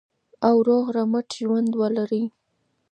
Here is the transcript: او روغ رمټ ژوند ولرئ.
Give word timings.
او 0.47 0.55
روغ 0.67 0.85
رمټ 0.95 1.27
ژوند 1.41 1.71
ولرئ. 1.79 2.23